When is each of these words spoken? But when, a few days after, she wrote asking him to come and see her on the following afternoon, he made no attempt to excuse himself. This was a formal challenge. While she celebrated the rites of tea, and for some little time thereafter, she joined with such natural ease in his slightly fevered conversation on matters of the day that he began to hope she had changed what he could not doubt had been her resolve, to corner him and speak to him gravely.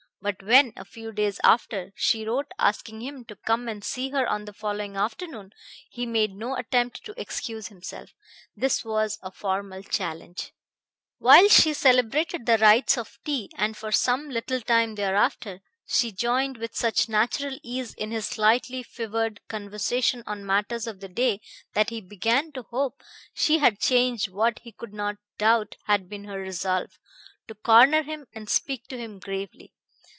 But 0.23 0.43
when, 0.43 0.71
a 0.75 0.85
few 0.85 1.11
days 1.11 1.39
after, 1.43 1.93
she 1.95 2.25
wrote 2.27 2.51
asking 2.59 3.01
him 3.01 3.25
to 3.25 3.35
come 3.35 3.67
and 3.67 3.83
see 3.83 4.11
her 4.11 4.27
on 4.27 4.45
the 4.45 4.53
following 4.53 4.95
afternoon, 4.95 5.51
he 5.89 6.05
made 6.05 6.35
no 6.35 6.55
attempt 6.55 7.03
to 7.05 7.19
excuse 7.19 7.69
himself. 7.69 8.13
This 8.55 8.85
was 8.85 9.17
a 9.23 9.31
formal 9.31 9.81
challenge. 9.81 10.53
While 11.17 11.47
she 11.49 11.73
celebrated 11.73 12.45
the 12.45 12.59
rites 12.59 12.99
of 12.99 13.17
tea, 13.25 13.49
and 13.55 13.75
for 13.75 13.91
some 13.91 14.29
little 14.29 14.61
time 14.61 14.93
thereafter, 14.93 15.61
she 15.87 16.11
joined 16.11 16.57
with 16.57 16.75
such 16.75 17.09
natural 17.09 17.57
ease 17.63 17.95
in 17.95 18.11
his 18.11 18.27
slightly 18.27 18.83
fevered 18.83 19.39
conversation 19.47 20.21
on 20.27 20.45
matters 20.45 20.85
of 20.85 20.99
the 20.99 21.09
day 21.09 21.41
that 21.73 21.89
he 21.89 21.99
began 21.99 22.51
to 22.51 22.61
hope 22.61 23.01
she 23.33 23.57
had 23.57 23.79
changed 23.79 24.27
what 24.27 24.59
he 24.59 24.71
could 24.71 24.93
not 24.93 25.15
doubt 25.39 25.77
had 25.85 26.07
been 26.07 26.25
her 26.25 26.39
resolve, 26.39 26.99
to 27.47 27.55
corner 27.55 28.03
him 28.03 28.27
and 28.35 28.51
speak 28.51 28.85
to 28.85 28.99
him 28.99 29.17
gravely. 29.17 29.73